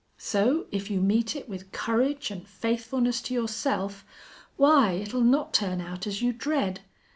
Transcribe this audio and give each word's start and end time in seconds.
So 0.17 0.65
if 0.71 0.89
you 0.89 0.99
meet 0.99 1.35
it 1.35 1.47
with 1.47 1.71
courage 1.71 2.31
an' 2.31 2.41
faithfulness 2.45 3.21
to 3.21 3.35
yourself, 3.35 4.03
why, 4.57 4.93
it'll 4.93 5.21
not 5.21 5.53
turn 5.53 5.79
out 5.79 6.07
as 6.07 6.23
you 6.23 6.33
dread.... 6.33 6.79